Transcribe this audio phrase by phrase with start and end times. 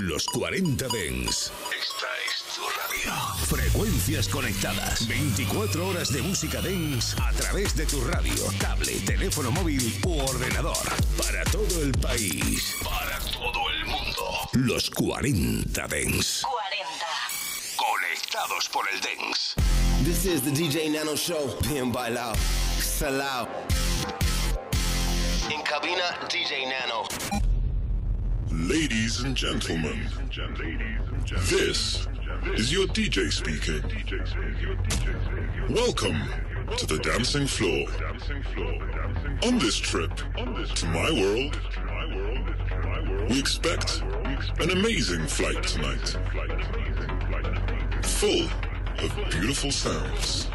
[0.00, 1.50] Los 40 Dens.
[1.76, 3.46] Esta es tu radio.
[3.46, 5.08] Frecuencias conectadas.
[5.08, 10.76] 24 horas de música Dens a través de tu radio, tablet, teléfono móvil u ordenador.
[11.20, 12.76] Para todo el país.
[12.84, 14.48] Para todo el mundo.
[14.52, 16.42] Los 40 Dens.
[16.42, 17.06] 40.
[17.76, 19.54] Conectados por el Dens.
[20.04, 21.58] This is the DJ Nano Show.
[21.68, 22.36] Bien bailado.
[22.80, 23.48] Salao.
[25.50, 27.07] In cabina, DJ Nano.
[28.68, 29.98] Ladies and gentlemen,
[31.48, 32.06] this
[32.52, 33.82] is your DJ speaking.
[35.74, 36.20] Welcome
[36.76, 37.86] to the dancing floor.
[39.44, 41.58] On this trip to my world,
[43.30, 44.02] we expect
[44.60, 46.18] an amazing flight tonight.
[48.02, 48.48] Full
[48.98, 50.50] of beautiful sounds.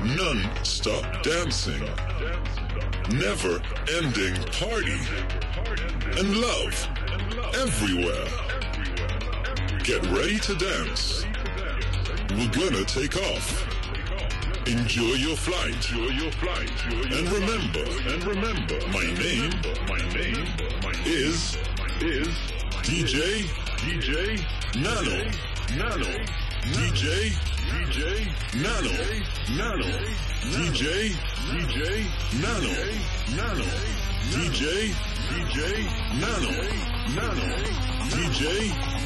[0.00, 1.82] Non-stop dancing.
[3.10, 3.60] Never
[3.96, 4.98] ending party
[6.18, 6.88] and love
[7.54, 8.26] everywhere.
[9.84, 11.26] Get ready to dance.
[12.30, 13.66] We're gonna take off.
[14.66, 15.74] Enjoy your flight.
[15.74, 16.70] Enjoy your flight.
[17.12, 19.52] And remember, and remember, my name,
[19.86, 20.46] my name,
[21.04, 21.58] is
[22.00, 22.28] is
[22.82, 23.44] DJ
[23.84, 24.40] DJ
[24.80, 25.30] Nano
[25.76, 27.04] Nano DJ
[27.68, 27.98] DJ
[28.62, 28.92] Nano
[29.54, 29.84] Nano
[30.50, 31.12] DJ
[31.52, 31.76] DJ
[32.40, 32.72] Nano
[33.36, 33.66] Nano
[34.30, 34.62] DJ
[35.28, 35.56] DJ
[36.20, 36.52] Nano
[37.14, 37.46] Nano
[38.08, 38.40] DJ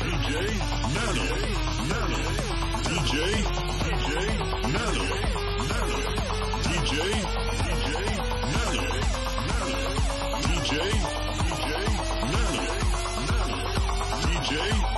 [0.04, 0.30] DJ
[0.94, 1.24] Nano
[1.88, 2.20] Nano
[2.92, 4.20] DJ DJ
[4.68, 5.04] Nano Nano DJ DJ Nano
[5.66, 5.98] Nano
[6.62, 6.92] DJ
[11.42, 11.60] DJ
[12.32, 12.62] Nano
[13.26, 13.58] Nano
[14.22, 14.97] DJ DJ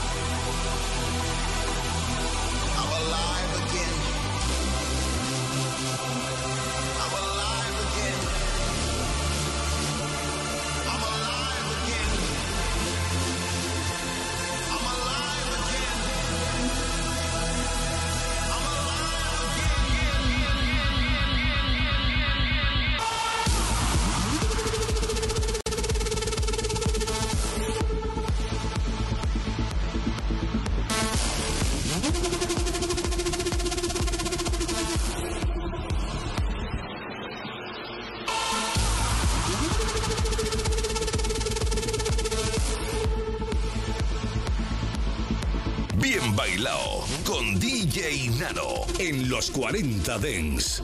[49.41, 50.83] Los 40 Dens.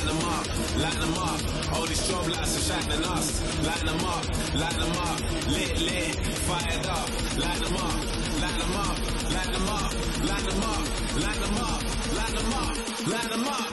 [0.00, 0.46] Light them up,
[0.78, 1.74] light them up.
[1.74, 3.42] All these strobe lights are shining us.
[3.66, 5.20] Light them up, light them up.
[5.48, 6.14] Lit, lit,
[6.48, 7.08] fired up.
[7.36, 8.00] Light them up,
[8.40, 8.98] light them up,
[9.30, 9.92] light them up,
[10.24, 10.82] light them up,
[11.20, 11.82] light them up,
[12.16, 13.69] light them up, light them up.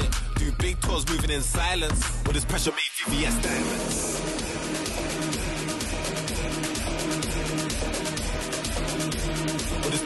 [0.00, 0.14] Shit.
[0.36, 2.22] Do big tours moving in silence.
[2.24, 4.20] With this pressure made VVS diamonds.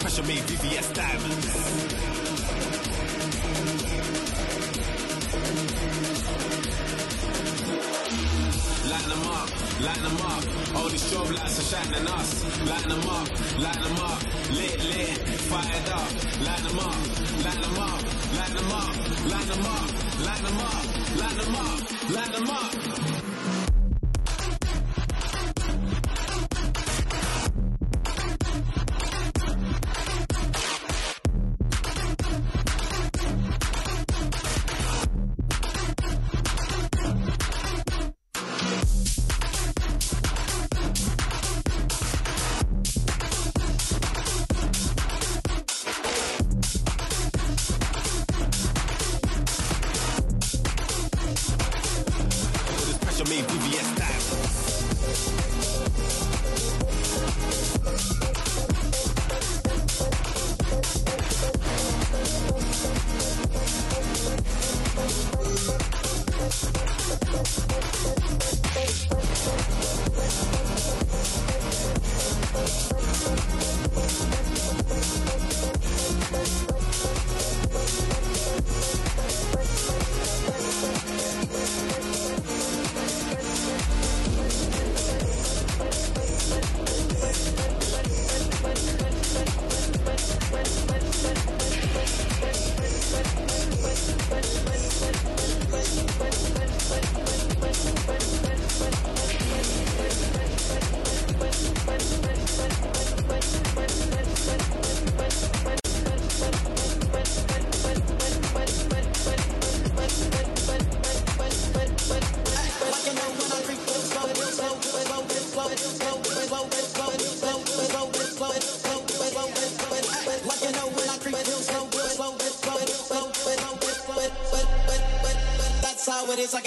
[0.01, 1.47] pressure made VVS diamonds.
[8.91, 9.49] Light them up,
[9.81, 10.77] light them up.
[10.77, 12.45] All these strobe lights are shining us.
[12.67, 13.29] Light them up,
[13.59, 14.23] light them up.
[14.51, 16.24] Lit, lit, fired up.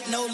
[0.00, 0.27] Got no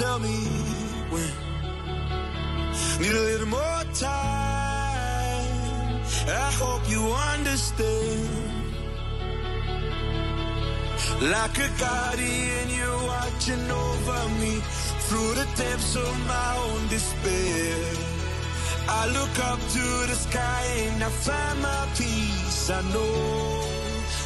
[0.00, 0.38] tell me
[1.12, 1.32] when.
[3.00, 5.50] Need a little more time.
[6.44, 7.02] I hope you
[7.34, 8.28] understand.
[11.34, 14.54] Like a guardian, you're watching over me
[15.06, 17.76] through the depths of my own despair.
[19.00, 22.70] I look up to the sky and I find my peace.
[22.70, 23.14] I know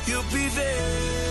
[0.06, 1.23] you'll be there.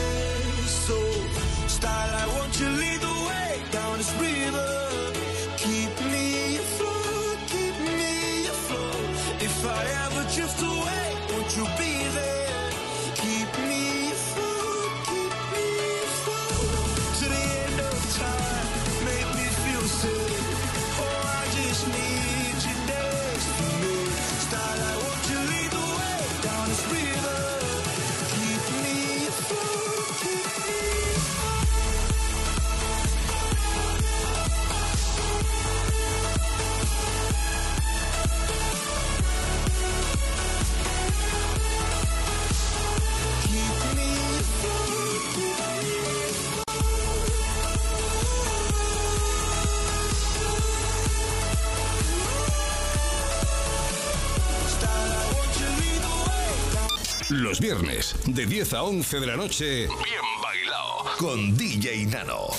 [57.73, 62.49] Viernes, de 10 a 11 de la noche, Bien Bailado, con DJ Nano.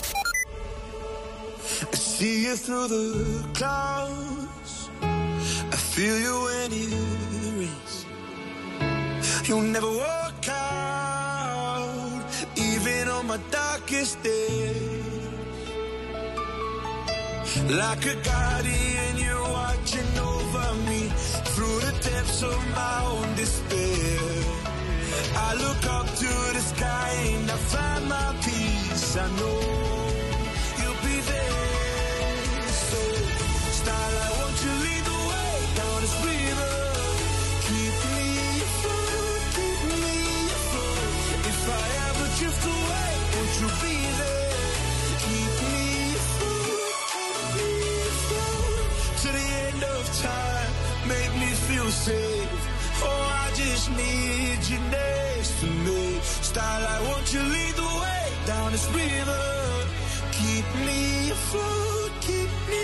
[1.92, 4.90] I see you through the clouds.
[5.02, 6.88] I feel you when it.
[9.46, 12.22] You'll never walk out,
[12.56, 15.04] even on my darkest days.
[17.70, 21.10] Like a guardian, you're watching over me
[21.54, 24.43] through the depths of my own despair.
[25.36, 29.16] I look up to the sky and I find my peace.
[29.16, 29.60] I know
[30.78, 32.34] you'll be there.
[33.80, 36.76] Starlight, won't you lead the way down this river?
[37.66, 38.30] Keep me
[38.66, 40.14] afloat, keep me
[40.58, 41.46] afloat.
[41.50, 44.58] If I ever drift away, won't you be there?
[45.24, 45.82] Keep me
[46.22, 47.70] afloat, keep me
[48.12, 48.86] afloat.
[49.22, 50.72] To the end of time,
[51.10, 52.62] make me feel safe.
[53.02, 55.13] Oh, I just need you me.
[56.54, 59.44] Starlight, won't you lead the way down this river?
[60.30, 62.83] Keep me afloat, keep me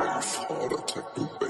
[0.00, 1.49] wave, took the bait.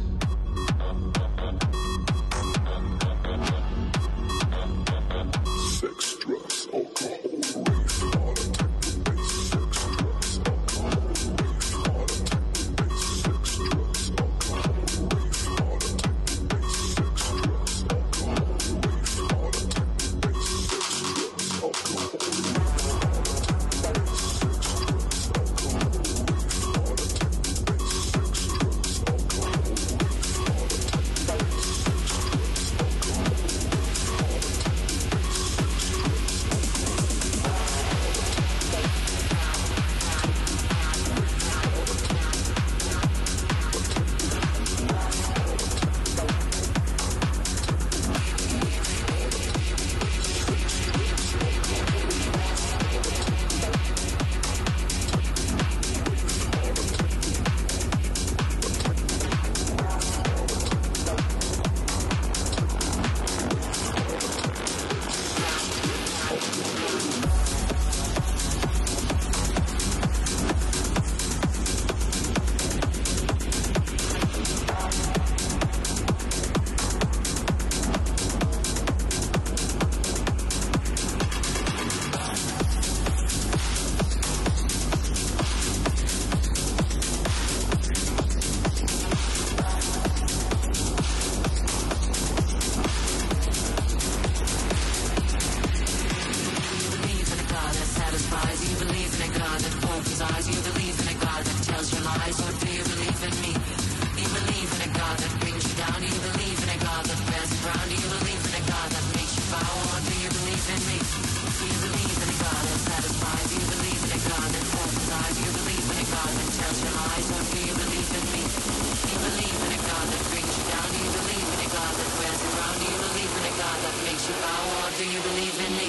[125.09, 125.80] you believe in.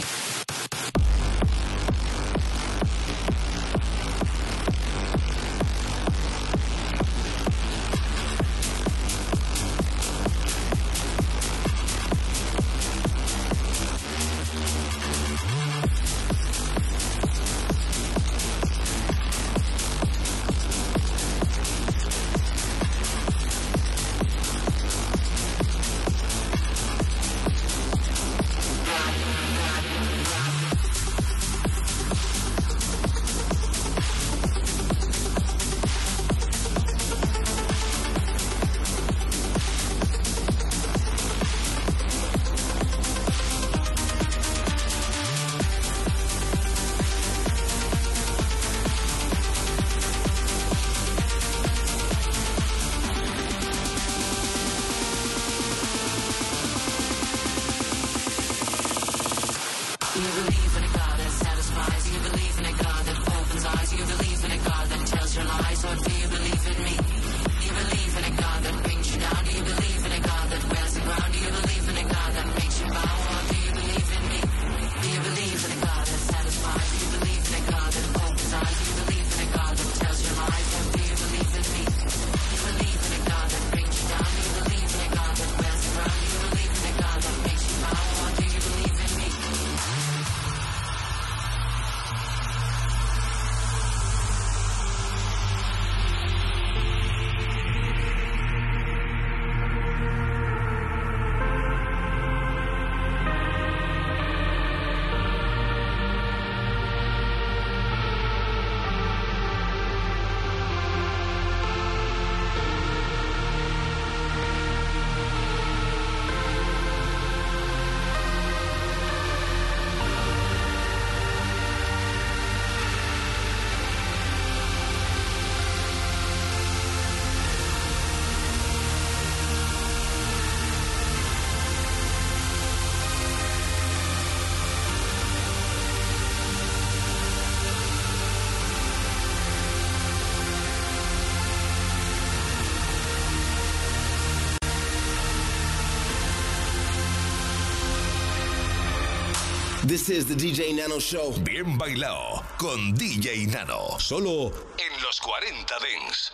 [149.93, 151.35] This is the DJ Nano Show.
[151.45, 153.99] Bien bailao con DJ Nano.
[153.99, 156.33] Solo en los 40 Dance.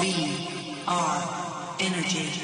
[0.00, 0.48] We
[0.88, 2.43] are energy.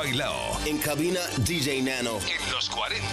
[0.00, 0.58] bailao.
[0.64, 2.20] En cabina, DJ Nano.
[2.20, 3.09] En los 40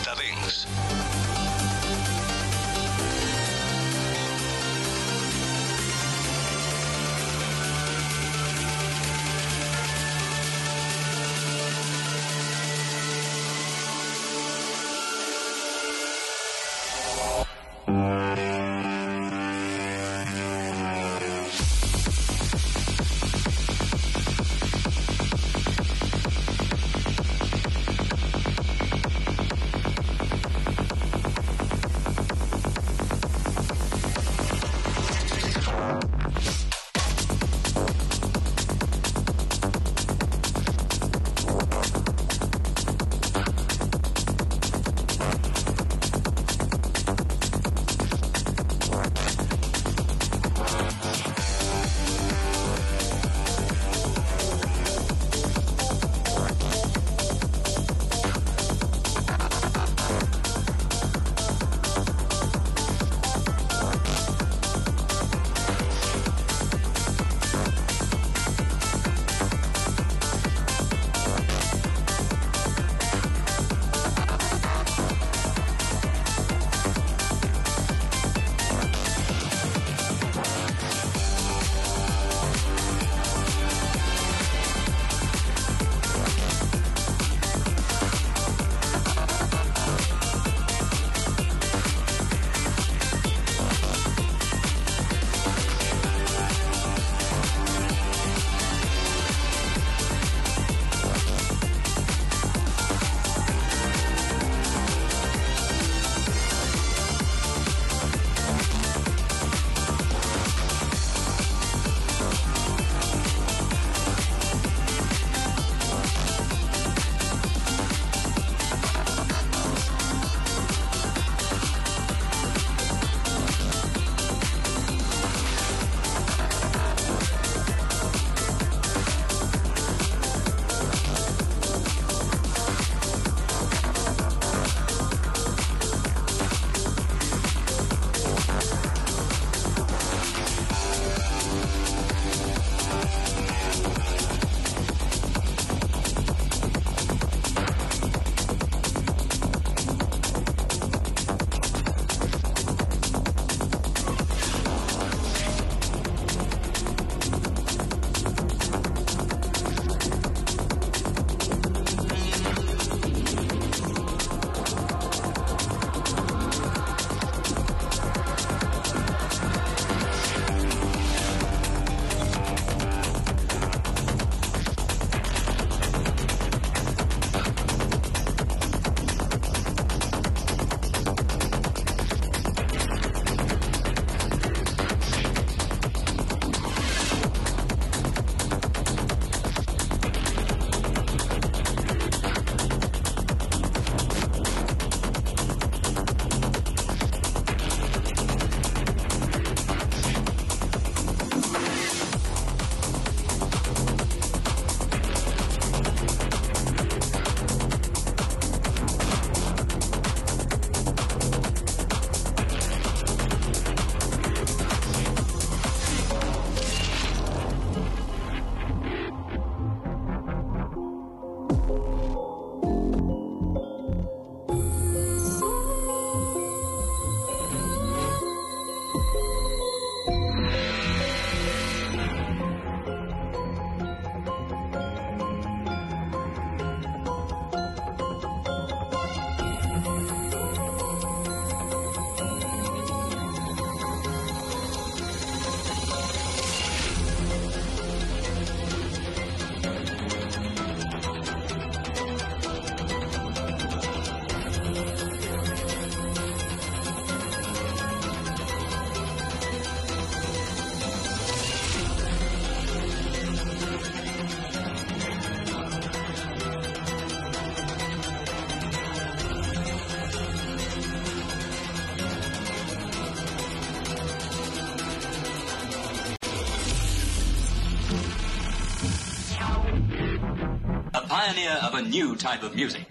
[281.67, 282.85] of a new type of music.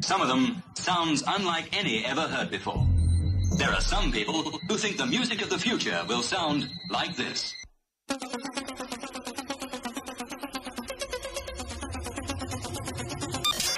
[0.00, 2.86] Some of them sounds unlike any ever heard before.
[3.58, 7.52] There are some people who think the music of the future will sound like this.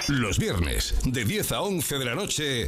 [0.07, 2.65] Los viernes, de 10 a 11 de la noche,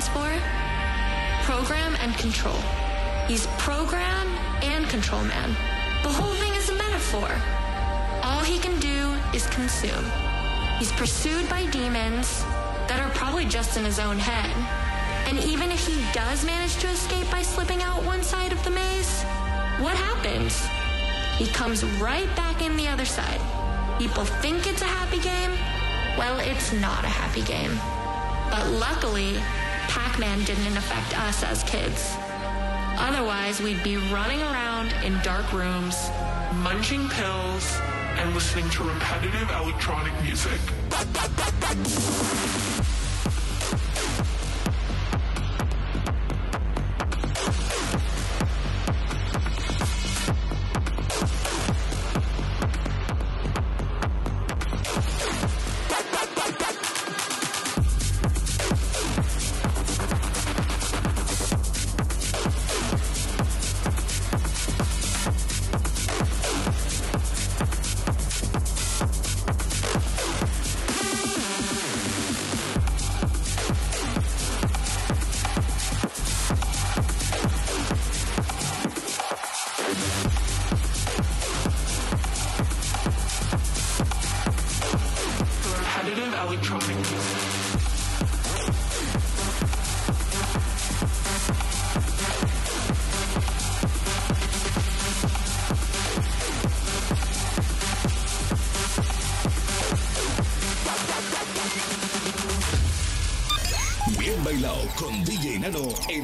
[0.00, 1.44] stands for?
[1.44, 2.58] Program and control.
[3.26, 4.26] He's program
[4.62, 5.50] and control man.
[6.02, 7.28] The whole thing is a metaphor.
[8.22, 10.04] All he can do is consume.
[10.78, 12.44] He's pursued by demons
[12.88, 14.54] that are probably just in his own head.
[15.26, 18.70] And even if he does manage to escape by slipping out one side of the
[18.70, 19.22] maze,
[19.80, 20.64] what happens?
[21.38, 23.40] He comes right back in the other side.
[23.98, 25.52] People think it's a happy game.
[26.16, 27.74] Well, it's not a happy game.
[28.50, 29.36] But luckily,
[30.18, 32.16] Man didn't affect us as kids.
[32.98, 36.10] Otherwise, we'd be running around in dark rooms,
[36.56, 37.78] munching pills,
[38.16, 40.58] and listening to repetitive electronic music.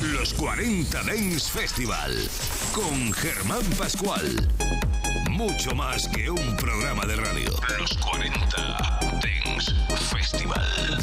[0.00, 2.28] Los 40 Dance Festival,
[2.72, 4.48] con Germán Pascual.
[5.30, 7.50] Mucho más que un programa de radio.
[7.78, 9.72] Los 40 Dance
[10.10, 10.98] Festival.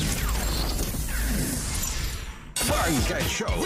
[2.55, 3.63] Funk and Show.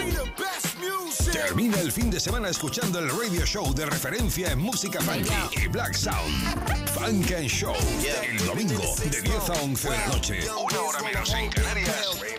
[1.32, 5.66] Termina el fin de semana escuchando el radio show de referencia en música funky y
[5.66, 6.88] black sound.
[6.94, 7.74] Funk and Show.
[8.22, 10.38] El domingo de 10 a 11 de la noche.
[10.52, 12.37] Una hora menos en Canarias.